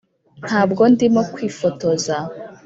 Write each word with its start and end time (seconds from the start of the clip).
ntabwo 0.47 0.81
ndimo 0.93 1.21
kwifotoza, 1.33 2.15